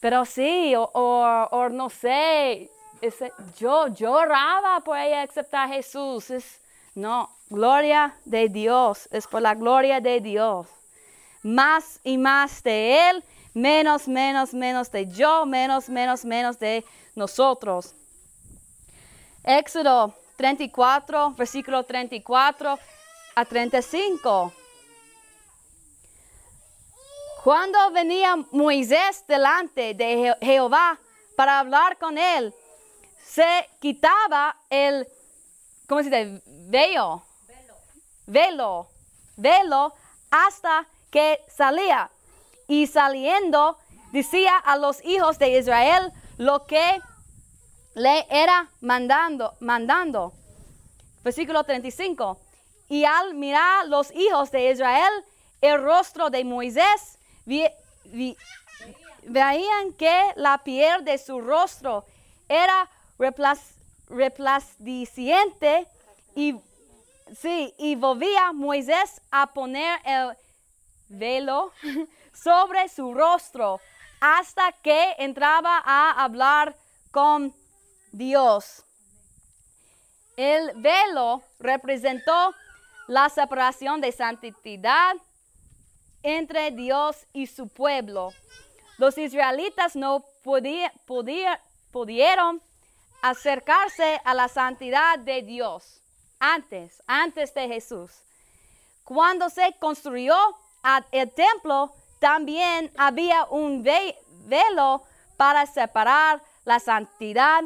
pero 0.00 0.24
sí, 0.24 0.74
o, 0.76 0.82
o- 0.92 1.48
o 1.50 1.68
no 1.70 1.88
sé. 1.88 2.70
yo, 3.58 3.88
yo 3.88 4.12
oraba 4.12 4.80
por 4.80 4.96
ella 4.98 5.22
aceptar 5.22 5.68
a 5.68 5.72
Jesús. 5.74 6.30
Es, 6.30 6.60
no, 6.94 7.28
gloria 7.48 8.14
de 8.24 8.48
Dios. 8.48 9.08
Es 9.10 9.26
por 9.26 9.40
la 9.42 9.54
gloria 9.54 10.00
de 10.00 10.20
Dios 10.20 10.66
más 11.46 12.00
y 12.02 12.18
más 12.18 12.62
de 12.62 13.10
Él, 13.10 13.24
menos, 13.54 14.08
menos, 14.08 14.52
menos 14.52 14.90
de 14.90 15.06
yo, 15.10 15.46
menos, 15.46 15.88
menos, 15.88 16.24
menos 16.24 16.58
de 16.58 16.84
nosotros. 17.14 17.94
Éxodo 19.44 20.12
34, 20.36 21.30
versículo 21.32 21.84
34 21.84 22.78
a 23.36 23.44
35. 23.44 24.52
Cuando 27.44 27.90
venía 27.92 28.34
Moisés 28.50 29.24
delante 29.28 29.94
de 29.94 30.16
Je- 30.16 30.38
Jehová 30.42 30.98
para 31.36 31.60
hablar 31.60 31.96
con 31.96 32.18
él, 32.18 32.52
se 33.24 33.68
quitaba 33.80 34.56
el, 34.68 35.06
¿cómo 35.88 36.02
se 36.02 36.10
dice? 36.10 36.42
Velo. 36.46 37.22
Velo. 38.26 38.88
Velo 39.36 39.92
hasta 40.30 40.86
que 41.16 41.40
salía. 41.48 42.10
Y 42.68 42.86
saliendo 42.88 43.78
decía 44.12 44.54
a 44.58 44.76
los 44.76 45.02
hijos 45.02 45.38
de 45.38 45.58
Israel 45.58 46.12
lo 46.36 46.66
que 46.66 47.00
le 47.94 48.26
era 48.28 48.68
mandando, 48.82 49.54
mandando. 49.60 50.34
Versículo 51.24 51.64
35. 51.64 52.38
Y 52.90 53.04
al 53.04 53.32
mirar 53.32 53.86
los 53.86 54.10
hijos 54.14 54.50
de 54.50 54.70
Israel 54.70 55.10
el 55.62 55.82
rostro 55.82 56.28
de 56.28 56.44
Moisés, 56.44 57.18
veían 59.22 59.92
que 59.96 60.22
la 60.36 60.58
piel 60.58 61.02
de 61.02 61.16
su 61.16 61.40
rostro 61.40 62.04
era 62.46 62.90
resplandeciente 64.10 65.88
y, 66.34 66.56
sí, 67.40 67.72
y 67.78 67.94
volvía 67.94 68.52
Moisés 68.52 69.22
a 69.30 69.46
poner 69.46 69.98
el 70.04 70.36
velo 71.08 71.72
sobre 72.32 72.88
su 72.88 73.14
rostro 73.14 73.80
hasta 74.20 74.72
que 74.72 75.14
entraba 75.18 75.82
a 75.84 76.24
hablar 76.24 76.74
con 77.10 77.54
Dios. 78.12 78.84
El 80.36 80.72
velo 80.76 81.42
representó 81.58 82.54
la 83.08 83.28
separación 83.28 84.00
de 84.00 84.12
santidad 84.12 85.16
entre 86.22 86.70
Dios 86.72 87.26
y 87.32 87.46
su 87.46 87.68
pueblo. 87.68 88.32
Los 88.98 89.16
israelitas 89.16 89.96
no 89.96 90.24
podía- 90.42 90.92
pudieron 91.92 92.60
acercarse 93.22 94.20
a 94.24 94.34
la 94.34 94.48
santidad 94.48 95.18
de 95.18 95.42
Dios 95.42 96.00
antes, 96.38 97.02
antes 97.06 97.54
de 97.54 97.68
Jesús. 97.68 98.10
Cuando 99.04 99.48
se 99.48 99.74
construyó 99.78 100.36
el 101.12 101.30
templo, 101.32 101.92
también 102.20 102.92
había 102.96 103.44
un 103.50 103.82
ve- 103.82 104.16
velo 104.44 105.02
para 105.36 105.66
separar 105.66 106.42
la 106.64 106.78
santidad, 106.80 107.62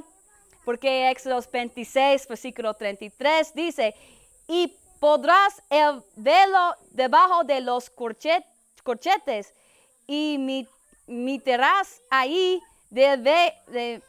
porque 0.64 1.10
Éxodo 1.10 1.40
26, 1.52 2.26
versículo 2.28 2.74
33 2.74 3.54
dice, 3.54 3.94
y 4.48 4.76
podrás 4.98 5.62
el 5.70 6.02
velo 6.16 6.74
debajo 6.90 7.44
de 7.44 7.60
los 7.60 7.94
corchet- 7.94 8.44
corchetes 8.82 9.54
y 10.06 10.36
mi- 10.38 10.68
meterás 11.06 12.00
ahí 12.10 12.60
de 12.90 14.02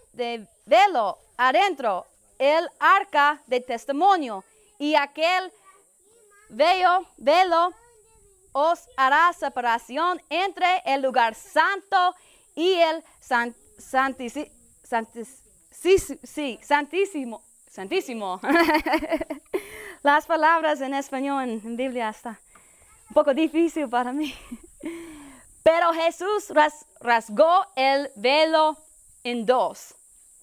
velo 0.65 1.17
adentro 1.37 2.05
el 2.39 2.67
arca 2.79 3.41
de 3.45 3.59
testimonio 3.61 4.43
y 4.79 4.95
aquel 4.95 5.51
velo, 6.49 7.05
velo 7.17 7.71
os 8.51 8.87
hará 8.97 9.31
separación 9.33 10.21
entre 10.29 10.81
el 10.85 11.01
lugar 11.01 11.35
santo 11.35 12.15
y 12.55 12.73
el 12.73 13.03
santísimo. 16.59 17.41
Santísimo. 17.69 18.39
Las 20.03 20.25
palabras 20.25 20.81
en 20.81 20.93
español 20.93 21.43
en, 21.63 21.77
Biblia 21.77 22.09
está 22.09 22.39
un 23.09 23.13
poco 23.13 23.33
difícil 23.33 23.87
para 23.87 24.11
mí. 24.11 24.33
Pero 25.63 25.93
Jesús 25.93 26.49
ras- 26.49 26.85
rasgó 26.99 27.65
el 27.75 28.09
velo 28.15 28.77
en 29.23 29.45
dos. 29.45 29.95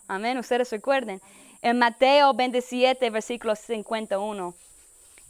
Amén, 0.06 0.38
ustedes 0.38 0.70
recuerden. 0.70 1.20
En 1.60 1.78
Mateo 1.78 2.32
27, 2.34 3.10
versículo 3.10 3.56
51. 3.56 4.54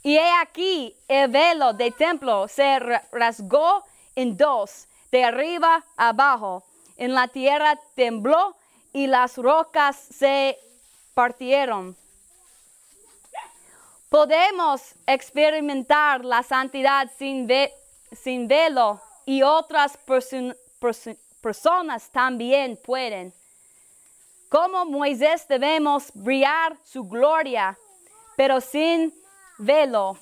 Y 0.02 0.16
he 0.16 0.30
aquí 0.40 0.94
el 1.08 1.28
velo 1.30 1.72
del 1.72 1.94
templo 1.94 2.48
se 2.48 2.78
ra- 2.78 3.02
rasgó 3.12 3.84
en 4.14 4.36
dos, 4.36 4.86
de 5.10 5.24
arriba 5.24 5.84
abajo. 5.96 6.64
En 6.96 7.14
la 7.14 7.28
tierra 7.28 7.78
tembló 7.94 8.56
y 8.92 9.06
las 9.06 9.36
rocas 9.36 9.96
se 9.96 10.58
partieron. 11.14 11.96
Podemos 14.08 14.94
experimentar 15.06 16.24
la 16.24 16.42
santidad 16.42 17.10
sin, 17.18 17.46
ve- 17.46 17.72
sin 18.12 18.48
velo 18.48 19.00
y 19.26 19.42
otras 19.42 19.98
perso- 20.06 20.56
perso- 20.80 21.16
personas 21.42 22.08
también 22.10 22.78
pueden. 22.82 23.34
Como 24.48 24.86
Moisés 24.86 25.46
debemos 25.46 26.10
brillar 26.14 26.78
su 26.82 27.04
gloria, 27.04 27.76
pero 28.36 28.62
sin 28.62 29.12
velo. 29.58 30.16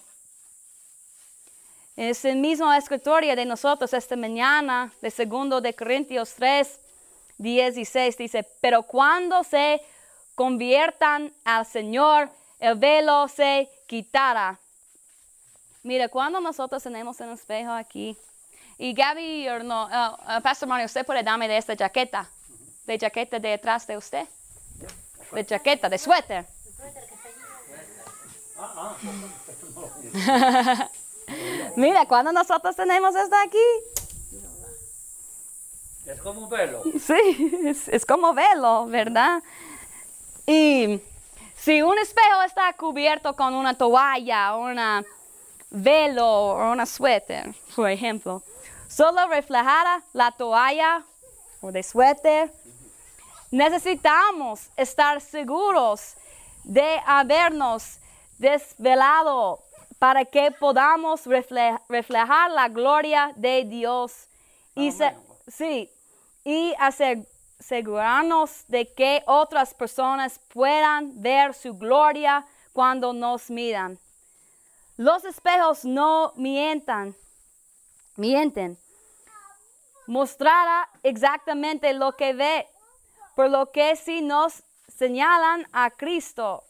Es 1.94 2.24
el 2.24 2.36
mismo 2.36 2.72
escritorio 2.72 3.36
de 3.36 3.44
nosotros 3.44 3.92
esta 3.94 4.16
mañana, 4.16 4.92
de 5.00 5.10
segundo 5.10 5.60
de 5.60 5.74
Corintios 5.74 6.34
3, 6.34 6.80
16, 7.38 8.18
dice, 8.18 8.46
pero 8.60 8.82
cuando 8.82 9.44
se 9.44 9.80
conviertan 10.34 11.32
al 11.44 11.64
Señor, 11.64 12.30
el 12.58 12.74
velo 12.74 13.28
se 13.28 13.70
quitará. 13.86 14.58
Mira, 15.82 16.08
cuando 16.08 16.40
nosotros 16.40 16.82
tenemos 16.82 17.20
un 17.20 17.30
espejo 17.30 17.70
aquí, 17.70 18.16
y 18.78 18.92
Gaby, 18.92 19.48
or 19.48 19.64
no, 19.64 19.86
uh, 19.86 20.36
uh, 20.36 20.42
Pastor 20.42 20.68
Mario, 20.68 20.84
usted 20.84 21.06
puede 21.06 21.22
darme 21.22 21.48
de 21.48 21.56
esta 21.56 21.74
jaqueta, 21.74 22.28
de 22.86 22.98
jaqueta 22.98 23.38
de 23.38 23.54
atrás 23.54 23.86
de 23.86 23.96
usted, 23.96 24.26
de 25.32 25.44
jaqueta, 25.44 25.88
de 25.88 25.96
suéter. 25.96 26.55
Mira, 31.76 32.06
cuando 32.06 32.32
nosotros 32.32 32.76
tenemos 32.76 33.14
esto 33.14 33.36
aquí, 33.44 33.58
Es 36.06 36.20
como 36.20 36.42
un 36.42 36.48
velo. 36.48 36.82
Sí, 37.00 37.50
es, 37.64 37.88
es 37.88 38.06
como 38.06 38.32
velo, 38.32 38.86
¿verdad? 38.86 39.42
Y 40.46 41.00
si 41.56 41.82
un 41.82 41.98
espejo 41.98 42.42
está 42.44 42.72
cubierto 42.74 43.34
con 43.34 43.54
una 43.54 43.74
toalla, 43.74 44.54
una 44.54 45.04
velo 45.70 46.26
o 46.26 46.70
una 46.70 46.86
suéter, 46.86 47.54
por 47.74 47.90
ejemplo, 47.90 48.42
solo 48.88 49.26
reflejará 49.26 50.02
la 50.12 50.30
toalla 50.30 51.02
o 51.60 51.72
de 51.72 51.82
suéter. 51.82 52.52
Necesitamos 53.50 54.68
estar 54.76 55.20
seguros 55.20 56.14
de 56.62 57.00
habernos 57.06 57.98
desvelado 58.38 59.62
para 59.98 60.24
que 60.24 60.50
podamos 60.50 61.26
refle- 61.26 61.80
reflejar 61.88 62.50
la 62.50 62.68
gloria 62.68 63.32
de 63.36 63.64
Dios 63.64 64.28
y 64.74 64.92
se- 64.92 65.16
sí, 65.48 65.90
y 66.44 66.74
asegurarnos 66.78 68.66
de 68.68 68.92
que 68.92 69.22
otras 69.26 69.72
personas 69.74 70.38
puedan 70.52 71.20
ver 71.20 71.54
su 71.54 71.74
gloria 71.74 72.44
cuando 72.72 73.12
nos 73.12 73.50
miran. 73.50 73.98
Los 74.98 75.24
espejos 75.24 75.84
no 75.84 76.32
mientan, 76.36 77.16
mienten. 78.16 78.78
Mostrará 80.06 80.88
exactamente 81.02 81.92
lo 81.94 82.12
que 82.12 82.32
ve, 82.32 82.68
por 83.34 83.50
lo 83.50 83.72
que 83.72 83.96
si 83.96 84.22
nos 84.22 84.62
señalan 84.88 85.66
a 85.72 85.90
Cristo, 85.90 86.62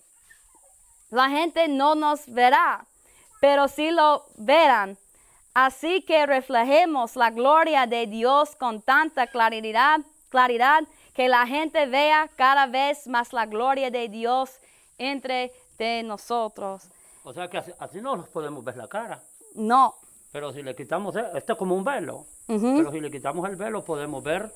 la 1.11 1.29
gente 1.29 1.69
no 1.69 1.95
nos 1.95 2.27
verá, 2.27 2.87
pero 3.41 3.69
sí 3.69 3.91
lo 3.91 4.27
verán. 4.37 4.99
Así 5.55 6.03
que 6.03 6.27
reflejemos 6.27 7.17
la 7.17 7.31
gloria 7.31 7.87
de 7.87 8.07
Dios 8.07 8.55
con 8.57 8.83
tanta 8.83 9.27
claridad, 9.29 10.01
claridad 10.29 10.83
que 11.15 11.29
la 11.29 11.47
gente 11.47 11.87
vea 11.87 12.29
cada 12.37 12.67
vez 12.67 13.07
más 13.07 13.33
la 13.33 13.47
gloria 13.47 13.91
de 13.91 14.09
Dios 14.09 14.61
entre 14.99 15.53
de 15.79 16.03
nosotros. 16.03 16.89
O 17.25 17.33
sea 17.33 17.49
que 17.49 17.59
así, 17.59 17.73
así 17.79 18.01
no 18.03 18.17
nos 18.17 18.29
podemos 18.29 18.63
ver 18.65 18.77
la 18.77 18.87
cara. 18.89 19.23
No, 19.55 19.95
Pero 20.33 20.53
si 20.53 20.63
le 20.63 20.77
quitamos, 20.77 21.17
e- 21.17 21.25
esto 21.39 21.55
es 21.55 21.59
como 21.59 21.75
un 21.75 21.85
velo. 21.85 22.27
Pero 22.47 22.93
si 22.93 23.01
le 23.01 23.11
quitamos 23.11 23.49
el 23.49 23.57
velo, 23.57 23.83
podemos 23.83 24.23
ver 24.23 24.53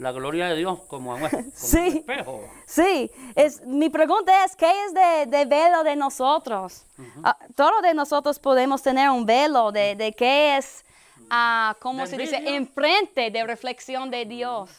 la 0.00 0.12
gloria 0.12 0.48
de 0.48 0.56
Dios 0.56 0.80
como, 0.88 1.16
en 1.16 1.22
un- 1.24 1.30
como 1.30 1.50
Sí. 1.54 1.76
un 1.78 1.86
espejo. 1.98 2.40
Sí, 2.66 3.10
es, 3.34 3.60
mi 3.66 3.88
pregunta 3.90 4.44
es, 4.44 4.56
¿qué 4.56 4.70
es 4.86 4.94
de, 4.94 5.26
de 5.26 5.44
velo 5.44 5.84
de 5.84 5.94
nosotros? 5.96 6.84
Ah, 7.22 7.36
todos 7.54 7.82
de 7.82 7.92
nosotros 7.94 8.38
podemos 8.38 8.82
tener 8.82 9.10
un 9.10 9.26
velo 9.26 9.70
de, 9.72 9.94
de 9.96 10.12
qué 10.12 10.56
es, 10.56 10.84
ah, 11.30 11.76
¿cómo 11.80 11.98
¿Del 12.00 12.08
se 12.08 12.16
dice? 12.16 12.36
Enfrente 12.56 13.30
de 13.30 13.44
reflexión 13.44 14.10
de 14.10 14.24
Dios. 14.24 14.70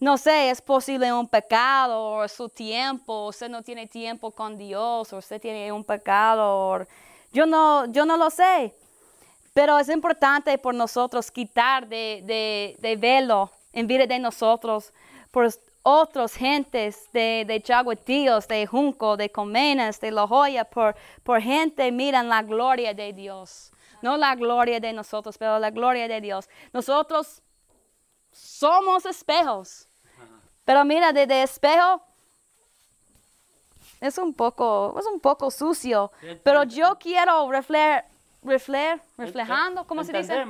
No 0.00 0.16
sé, 0.16 0.50
es 0.50 0.60
posible 0.60 1.12
un 1.12 1.28
pecado 1.28 2.02
o 2.02 2.26
su 2.28 2.48
tiempo, 2.48 3.26
usted 3.28 3.48
no 3.48 3.62
tiene 3.62 3.86
tiempo 3.86 4.30
con 4.32 4.56
Dios, 4.58 5.12
o 5.12 5.18
usted 5.18 5.40
tiene 5.40 5.70
un 5.70 5.84
pecado, 5.84 6.42
o- 6.80 6.86
yo 7.32 7.46
no, 7.46 7.86
yo 7.92 8.04
no 8.04 8.16
lo 8.16 8.30
sé. 8.30 8.74
Pero 9.54 9.78
es 9.78 9.88
importante 9.90 10.56
por 10.58 10.74
nosotros 10.74 11.30
quitar 11.30 11.86
de, 11.86 12.22
de, 12.24 12.74
de 12.80 12.96
velo 12.96 13.50
en 13.72 13.86
vida 13.86 14.06
de 14.06 14.18
nosotros, 14.18 14.92
por 15.30 15.48
otras 15.82 16.34
gentes 16.34 17.10
de, 17.12 17.44
de 17.46 17.60
Chaguetíos, 17.60 18.46
de 18.46 18.66
Junco, 18.66 19.16
de 19.16 19.30
Comenas, 19.30 20.00
de 20.00 20.10
La 20.10 20.26
Joya, 20.26 20.64
por, 20.64 20.94
por 21.22 21.40
gente 21.40 21.90
miran 21.90 22.28
la 22.28 22.42
gloria 22.42 22.94
de 22.94 23.12
Dios. 23.12 23.72
No 24.00 24.16
la 24.16 24.34
gloria 24.34 24.80
de 24.80 24.92
nosotros, 24.92 25.38
pero 25.38 25.58
la 25.58 25.70
gloria 25.70 26.08
de 26.08 26.20
Dios. 26.20 26.48
Nosotros 26.72 27.40
somos 28.32 29.06
espejos. 29.06 29.88
Pero 30.64 30.84
mira, 30.84 31.12
de, 31.12 31.26
de 31.26 31.42
espejo 31.42 32.02
es 34.00 34.18
un 34.18 34.34
poco, 34.34 34.96
es 34.98 35.06
un 35.06 35.20
poco 35.20 35.50
sucio. 35.50 36.10
Pero 36.42 36.64
yo 36.64 36.98
quiero 36.98 37.50
reflejar, 37.50 38.04
reflejar, 38.42 39.00
reflejando, 39.16 39.86
¿cómo 39.86 40.02
se 40.02 40.12
dice? 40.12 40.44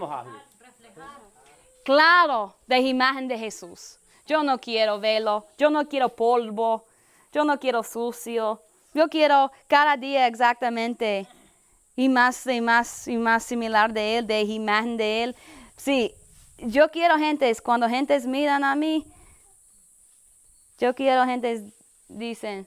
Claro, 1.85 2.55
de 2.67 2.79
imagen 2.79 3.29
de 3.29 3.39
Jesús. 3.39 3.99
Yo 4.27 4.43
no 4.43 4.59
quiero 4.59 5.01
velo, 5.01 5.47
yo 5.59 5.71
no 5.71 5.89
quiero 5.89 6.11
polvo, 6.11 6.85
yo 7.33 7.45
no 7.45 7.59
quiero 7.59 7.83
sucio. 7.83 8.63
Yo 8.95 9.09
quiero 9.09 9.51
cada 9.69 9.97
día 9.97 10.27
exactamente 10.27 11.27
y 11.97 12.09
más 12.09 12.47
y 12.47 12.61
más 12.61 13.09
y 13.09 13.17
más 13.17 13.43
similar 13.43 13.93
de 13.93 14.19
Él, 14.19 14.27
de 14.27 14.43
imagen 14.43 14.97
de 14.97 15.25
Él. 15.25 15.37
Sí, 15.77 16.15
yo 16.59 16.91
quiero 16.91 17.17
gentes, 17.19 17.61
cuando 17.61 17.89
gentes 17.89 18.27
miran 18.27 18.65
a 18.65 18.77
mí, 18.77 19.07
yo 20.79 20.95
quiero 20.95 21.25
gentes 21.25 21.63
dicen, 22.09 22.67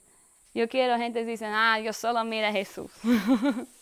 yo 0.53 0.67
quiero 0.67 0.97
gentes 0.97 1.27
dicen, 1.27 1.51
ah, 1.53 1.79
yo 1.79 1.93
solo 1.93 2.23
miro 2.23 2.47
a 2.47 2.51
Jesús. 2.51 2.91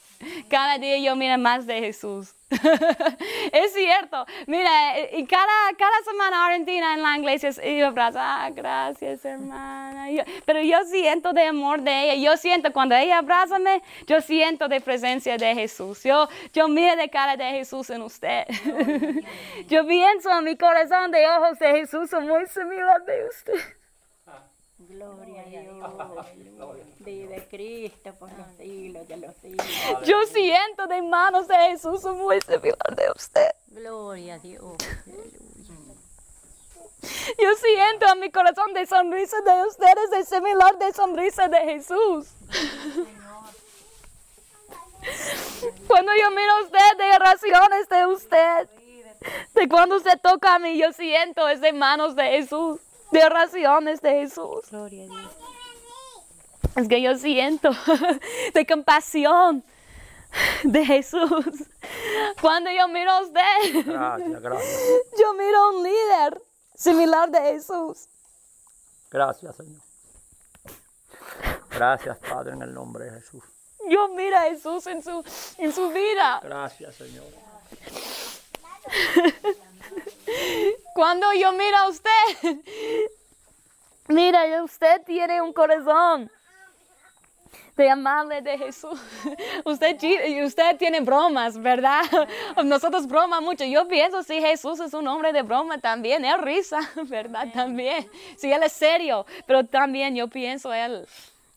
Cada 0.49 0.77
día 0.77 0.97
yo 0.97 1.15
miro 1.15 1.37
más 1.37 1.65
de 1.65 1.79
Jesús. 1.79 2.35
es 3.51 3.73
cierto. 3.73 4.25
Mira, 4.47 4.71
y 5.11 5.25
cada, 5.25 5.73
cada 5.77 6.03
semana 6.03 6.45
Argentina 6.45 6.93
en 6.93 7.01
la 7.01 7.17
iglesia 7.17 7.51
yo 7.51 7.87
abrazo, 7.87 8.19
ah, 8.21 8.49
gracias 8.53 9.25
hermana. 9.25 10.07
pero 10.45 10.61
yo 10.61 10.83
siento 10.85 11.33
de 11.33 11.47
amor 11.47 11.81
de 11.81 12.11
ella. 12.11 12.31
Yo 12.31 12.37
siento 12.37 12.71
cuando 12.71 12.95
ella 12.95 13.19
abrázame, 13.19 13.81
yo 14.07 14.21
siento 14.21 14.67
de 14.67 14.81
presencia 14.81 15.37
de 15.37 15.55
Jesús. 15.55 16.03
Yo, 16.03 16.27
yo 16.53 16.67
miro 16.67 16.95
de 16.95 17.09
cara 17.09 17.37
de 17.37 17.51
Jesús 17.51 17.89
en 17.89 18.01
usted. 18.01 18.45
yo 19.67 19.85
pienso 19.87 20.37
en 20.37 20.43
mi 20.43 20.57
corazón 20.57 21.11
de 21.11 21.27
ojos 21.27 21.59
de 21.59 21.71
Jesús 21.71 22.09
son 22.09 22.27
muy 22.27 22.45
similar 22.47 23.03
de 23.05 23.27
usted. 23.27 23.82
Gloria 24.93 25.41
a 25.41 25.45
Dios. 25.45 26.27
Vive 26.99 27.47
Cristo 27.49 28.13
por 28.19 28.29
los 28.31 28.47
siglos 28.57 29.07
de 29.07 29.17
los 29.17 29.35
siglos. 29.37 29.65
Yo 30.05 30.21
siento 30.27 30.85
de 30.85 31.01
manos 31.01 31.47
de 31.47 31.55
Jesús 31.55 32.03
muy 32.03 32.39
similar 32.41 32.95
de 32.95 33.11
usted. 33.15 33.49
Gloria 33.67 34.35
a 34.35 34.39
Dios. 34.39 34.77
Yo 37.41 37.55
siento 37.55 38.05
en 38.13 38.19
mi 38.19 38.31
corazón 38.31 38.73
de 38.73 38.85
sonrisa 38.85 39.41
de 39.41 39.65
ustedes 39.67 40.11
de 40.11 40.23
similar 40.25 40.77
de 40.77 40.93
sonrisa 40.93 41.47
de 41.47 41.57
Jesús. 41.57 42.27
Cuando 45.87 46.11
yo 46.15 46.29
miro 46.31 46.51
a 46.51 46.63
usted 46.63 46.97
de 46.97 47.15
oraciones 47.15 47.89
de 47.89 48.05
usted, 48.07 48.69
de 49.53 49.67
cuando 49.67 49.97
usted 49.97 50.19
toca 50.21 50.55
a 50.55 50.59
mí, 50.59 50.77
yo 50.77 50.93
siento 50.93 51.49
es 51.49 51.61
de 51.61 51.73
manos 51.73 52.15
de 52.15 52.23
Jesús, 52.23 52.79
de 53.13 53.25
oraciones 53.25 54.01
de 54.01 54.11
Jesús. 54.11 54.69
Gloria 54.69 55.03
a 55.03 55.07
Dios. 55.07 55.31
Es 56.75 56.87
que 56.87 57.01
yo 57.01 57.15
siento 57.15 57.69
de 58.53 58.65
compasión 58.65 59.63
de 60.63 60.85
Jesús. 60.85 61.45
Cuando 62.41 62.71
yo 62.71 62.87
miro 62.87 63.11
a 63.11 63.21
usted, 63.21 63.85
Gracias, 63.85 64.41
gracias. 64.41 64.81
yo 65.19 65.33
miro 65.33 65.57
a 65.57 65.69
un 65.69 65.83
líder 65.83 66.41
similar 66.75 67.29
de 67.29 67.39
Jesús. 67.39 68.07
Gracias, 69.11 69.55
Señor. 69.55 69.81
Gracias, 71.69 72.17
Padre, 72.17 72.53
en 72.53 72.63
el 72.63 72.73
nombre 72.73 73.05
de 73.05 73.11
Jesús. 73.11 73.43
Yo 73.89 74.07
miro 74.09 74.37
a 74.37 74.41
Jesús 74.41 74.87
en 74.87 75.03
su, 75.03 75.23
en 75.57 75.71
su 75.71 75.89
vida. 75.89 76.39
Gracias, 76.43 76.95
Señor. 76.95 77.25
Cuando 80.93 81.31
yo 81.33 81.51
miro 81.53 81.77
a 81.77 81.87
usted, 81.87 82.57
mira, 84.07 84.63
usted 84.63 85.01
tiene 85.05 85.41
un 85.41 85.53
corazón 85.53 86.29
de 87.75 87.89
amarle 87.89 88.41
de 88.41 88.57
Jesús. 88.57 88.99
Usted, 89.65 89.97
usted 90.43 90.77
tiene 90.77 90.99
bromas, 90.99 91.59
¿verdad? 91.59 92.03
Nosotros 92.63 93.07
broma 93.07 93.41
mucho. 93.41 93.63
Yo 93.65 93.87
pienso 93.87 94.21
si 94.23 94.39
Jesús 94.39 94.79
es 94.79 94.93
un 94.93 95.07
hombre 95.07 95.33
de 95.33 95.41
broma 95.41 95.79
también, 95.79 96.23
es 96.23 96.37
risa, 96.39 96.79
¿verdad? 97.05 97.47
También. 97.53 98.07
Si 98.37 98.51
él 98.51 98.61
es 98.63 98.73
serio, 98.73 99.25
pero 99.47 99.65
también 99.65 100.15
yo 100.15 100.27
pienso 100.27 100.71
él 100.73 101.07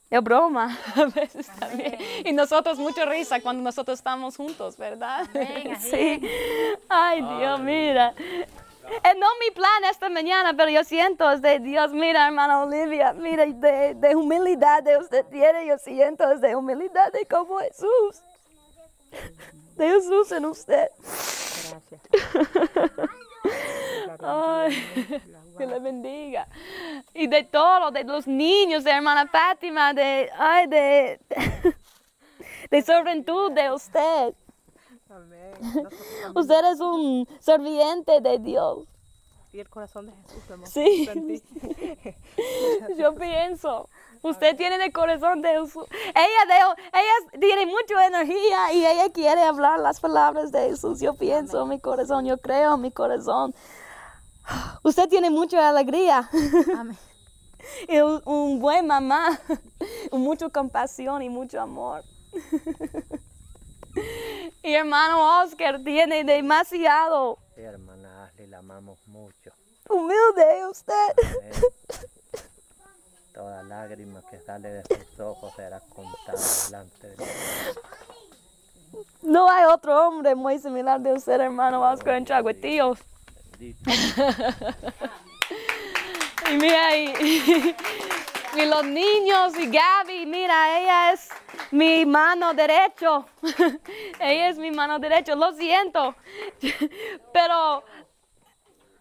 es 0.09 0.23
broma 0.23 0.79
a 0.95 1.05
veces 1.07 1.49
también. 1.59 1.99
Y 2.25 2.33
nosotros 2.33 2.79
mucha 2.79 3.05
risa 3.05 3.41
cuando 3.41 3.63
nosotros 3.63 3.99
estamos 3.99 4.37
juntos, 4.37 4.77
¿verdad? 4.77 5.27
Sí. 5.81 6.21
Ay, 6.89 7.23
Dios, 7.23 7.61
mira. 7.61 8.15
Es 9.03 9.17
no 9.17 9.27
mi 9.41 9.51
plan 9.53 9.85
esta 9.91 10.09
mañana, 10.09 10.55
pero 10.57 10.71
yo 10.71 10.85
siento 10.85 11.31
es 11.31 11.43
de 11.43 11.59
Dios, 11.59 11.93
mira, 11.93 12.27
hermana 12.27 12.63
Olivia, 12.63 13.13
mira, 13.13 13.47
de, 13.47 13.95
de 13.95 14.17
humildad 14.17 14.83
de 14.83 14.99
usted 14.99 15.25
tiene, 15.27 15.67
yo 15.67 15.79
siento 15.79 16.31
es 16.31 16.41
de 16.41 16.55
humildad 16.55 17.13
de 17.13 17.27
como 17.27 17.59
Jesús. 17.59 18.23
De 19.77 19.89
Jesús 19.89 20.33
en 20.33 20.47
usted. 20.47 20.89
Gracias. 21.71 22.01
Ay, 24.21 25.21
que 25.59 25.67
le 25.67 25.79
bendiga. 25.79 26.49
Y 27.15 27.27
de 27.27 27.45
todo, 27.45 27.91
de 27.91 28.05
los 28.05 28.27
niños, 28.27 28.85
de 28.85 28.91
hermana 28.91 29.27
Fátima, 29.27 29.93
de, 29.93 30.31
ay, 30.39 30.67
de, 30.67 31.21
de 32.71 32.83
juventud 32.83 33.53
de 33.53 33.73
usted. 33.73 34.35
Amén. 35.09 35.53
Usted 36.35 36.73
es 36.73 36.81
un 36.81 37.29
serviente 37.41 38.21
de 38.21 38.39
Dios. 38.39 38.87
Y 39.53 39.61
el 39.61 39.69
corazón 39.71 40.07
de 40.07 40.13
Jesús 40.13 40.71
Sí. 40.71 41.09
Yo 42.99 43.15
pienso. 43.15 43.89
Usted 44.23 44.57
tiene 44.57 44.85
el 44.85 44.93
corazón 44.93 45.41
de 45.41 45.49
Jesús. 45.51 45.85
Ella, 46.15 46.45
de- 46.49 46.83
ella 46.99 47.41
tiene 47.41 47.67
mucha 47.67 48.07
energía 48.07 48.73
y 48.73 48.85
ella 48.85 49.09
quiere 49.11 49.43
hablar 49.43 49.79
las 49.79 50.01
palabras 50.01 50.51
de 50.53 50.71
Jesús. 50.71 51.01
Yo 51.01 51.15
pienso 51.15 51.63
en 51.63 51.69
mi 51.69 51.81
corazón, 51.81 52.27
yo 52.27 52.37
creo 52.39 52.77
mi 52.77 52.91
corazón. 52.91 53.55
Usted 54.83 55.09
tiene 55.09 55.31
mucha 55.31 55.69
alegría. 55.69 56.29
Amén. 56.77 56.99
y 57.89 57.99
un, 57.99 58.21
un 58.27 58.61
buen 58.61 58.87
mamá, 58.87 59.39
mucha 60.13 60.49
compasión 60.51 61.23
y 61.23 61.29
mucho 61.29 61.61
amor. 61.61 62.03
Y 64.63 64.75
hermano 64.75 65.43
Oscar 65.43 65.81
tiene 65.83 66.25
demasiado 66.25 67.39
Sí, 67.55 67.63
hermana 67.63 68.25
Ashley, 68.25 68.47
la 68.49 68.59
amamos 68.59 68.99
mucho. 69.07 69.51
humilde 69.89 70.67
usted. 70.71 70.93
Amén. 71.25 71.53
Toda 73.33 73.63
lágrima 73.63 74.23
que 74.31 74.41
sale 74.41 74.69
de 74.71 74.83
sus 74.85 75.21
ojos 75.21 75.53
será 75.57 75.81
contada 75.81 76.39
delante 76.67 77.09
de 77.09 77.17
Dios. 77.17 77.29
No 79.23 79.51
hay 79.51 79.65
otro 79.65 80.09
hombre 80.09 80.35
muy 80.35 80.59
similar 80.59 81.01
de 81.01 81.13
usted, 81.13 81.41
hermano 81.41 81.83
Oscar 81.83 82.15
en 82.15 82.25
Chaguetillos. 82.25 82.99
Bendito. 83.59 83.91
Y 86.49 86.57
mira, 86.59 86.97
y, 86.97 87.75
y 88.57 88.65
los 88.65 88.85
niños 88.85 89.57
y 89.59 89.67
Gaby, 89.67 90.25
mira, 90.27 90.79
ella 90.81 91.13
es 91.13 91.29
mi 91.71 92.07
mano 92.07 92.55
derecho. 92.55 93.27
ella 94.21 94.49
es 94.49 94.59
mi 94.59 94.71
mano 94.71 94.99
derecha, 94.99 95.35
lo 95.35 95.53
siento. 95.53 96.15
Pero, 97.33 97.85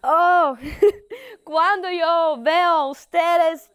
oh, 0.02 0.56
cuando 1.44 1.90
yo 1.90 2.36
veo 2.38 2.88
ustedes, 2.88 3.70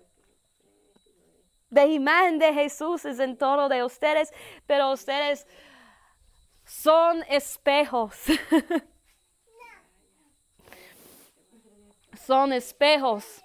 de 1.69 1.85
imagen 1.85 2.37
de 2.37 2.53
Jesús 2.53 3.05
es 3.05 3.19
en 3.19 3.37
todo 3.37 3.69
de 3.69 3.81
ustedes, 3.83 4.33
pero 4.67 4.91
ustedes 4.91 5.47
son 6.65 7.23
espejos. 7.29 8.13
son 12.27 12.51
espejos. 12.51 13.41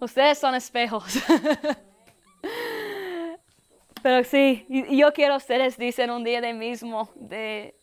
Ustedes 0.00 0.38
son 0.38 0.54
espejos. 0.54 1.04
Pero 4.02 4.22
sí, 4.24 4.66
yo 4.68 5.12
quiero 5.12 5.36
ustedes 5.36 5.76
dicen 5.76 6.10
un 6.10 6.22
día 6.22 6.40
de 6.40 6.52
mismo, 6.52 7.10
de, 7.16 7.74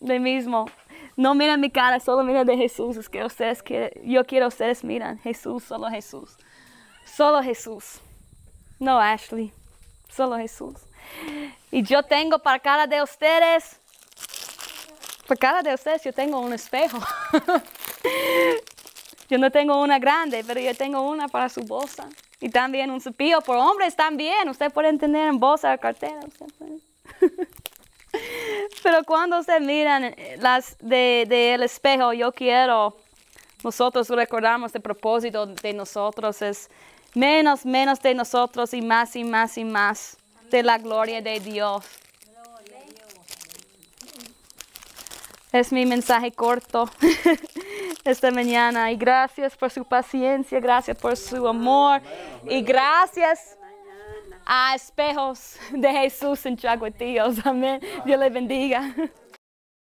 de 0.00 0.20
mismo. 0.20 0.66
No 1.16 1.34
miren 1.34 1.60
mi 1.60 1.70
cara, 1.70 1.98
solo 2.00 2.22
miren 2.22 2.46
de 2.46 2.56
Jesús. 2.56 2.96
Es 2.96 3.08
que 3.08 3.24
ustedes 3.24 3.62
quieren, 3.62 3.90
yo 4.04 4.24
quiero 4.26 4.48
ustedes 4.48 4.84
miran 4.84 5.18
Jesús, 5.20 5.64
solo 5.64 5.88
Jesús. 5.88 6.36
Solo 7.06 7.42
Jesús. 7.42 8.00
No 8.78 9.00
Ashley, 9.00 9.52
solo 10.08 10.36
Jesús. 10.36 10.74
Y 11.70 11.82
yo 11.82 12.02
tengo 12.02 12.38
para 12.38 12.58
cada 12.58 12.86
de 12.86 13.02
ustedes 13.02 13.80
por 15.30 15.38
cada 15.38 15.62
de 15.62 15.72
ustedes 15.72 16.02
yo 16.02 16.12
tengo 16.12 16.40
un 16.40 16.52
espejo. 16.52 16.98
yo 19.30 19.38
no 19.38 19.50
tengo 19.50 19.80
una 19.80 19.98
grande, 20.00 20.44
pero 20.44 20.60
yo 20.60 20.74
tengo 20.74 21.00
una 21.02 21.28
para 21.28 21.48
su 21.48 21.60
bolsa. 21.62 22.08
Y 22.40 22.48
también 22.50 22.90
un 22.90 23.00
cepillo 23.00 23.40
por 23.40 23.56
hombres 23.56 23.94
también. 23.94 24.48
Usted 24.48 24.72
puede 24.72 24.96
tener 24.98 25.28
en 25.28 25.38
bolsa 25.38 25.72
o 25.72 25.78
cartera. 25.78 26.18
pero 28.82 29.04
cuando 29.04 29.38
ustedes 29.38 29.60
miran 29.60 30.04
eh, 30.04 30.36
las 30.40 30.76
de, 30.78 31.26
de 31.28 31.54
el 31.54 31.62
espejo, 31.62 32.12
yo 32.12 32.32
quiero, 32.32 32.96
nosotros 33.62 34.08
recordamos 34.08 34.74
el 34.74 34.80
propósito 34.80 35.46
de 35.46 35.72
nosotros 35.74 36.42
es 36.42 36.68
menos, 37.14 37.64
menos 37.64 38.00
de 38.00 38.14
nosotros 38.14 38.74
y 38.74 38.82
más 38.82 39.14
y 39.14 39.22
más 39.22 39.56
y 39.58 39.64
más 39.64 40.16
de 40.50 40.64
la 40.64 40.78
gloria 40.78 41.22
de 41.22 41.38
Dios. 41.38 41.84
Es 45.52 45.72
mi 45.72 45.84
mensaje 45.84 46.30
corto 46.30 46.88
esta 48.04 48.30
mañana 48.30 48.92
y 48.92 48.96
gracias 48.96 49.56
por 49.56 49.70
su 49.70 49.84
paciencia, 49.84 50.60
gracias 50.60 50.96
por 50.96 51.16
su 51.16 51.48
amor 51.48 52.00
y 52.48 52.62
gracias 52.62 53.58
a 54.46 54.76
espejos 54.76 55.56
de 55.72 55.90
Jesús 55.90 56.46
en 56.46 56.56
Chaguetillos. 56.56 57.44
Amén. 57.44 57.80
Dios 58.04 58.20
le 58.20 58.30
bendiga. 58.30 58.94